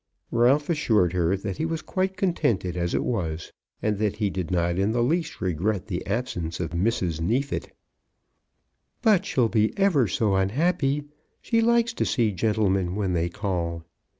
Ralph 0.31 0.67
assured 0.67 1.13
her 1.13 1.37
that 1.37 1.57
he 1.57 1.65
was 1.67 1.83
quite 1.83 2.17
contented 2.17 2.75
as 2.75 2.95
it 2.95 3.03
was, 3.05 3.53
and 3.83 3.99
that 3.99 4.15
he 4.15 4.31
did 4.31 4.49
not 4.49 4.79
in 4.79 4.93
the 4.93 5.03
least 5.03 5.39
regret 5.39 5.85
the 5.85 6.03
absence 6.07 6.59
of 6.59 6.71
Mrs. 6.71 7.21
Neefit. 7.21 7.71
"But 9.03 9.27
she'll 9.27 9.47
be 9.47 9.77
ever 9.77 10.07
so 10.07 10.33
unhappy. 10.33 11.03
She 11.39 11.61
likes 11.61 11.93
to 11.93 12.05
see 12.05 12.31
gentlemen 12.31 12.95
when 12.95 13.13
they 13.13 13.29
call." 13.29 13.83